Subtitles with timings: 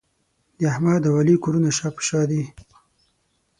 [0.57, 2.43] د احمد او علي کورونه شا په شا دي.